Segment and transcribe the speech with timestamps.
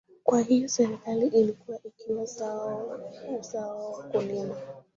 [0.23, 2.21] Kwa hiyo Serikali ilikuwa ikiwa
[3.39, 4.57] usawa wakulima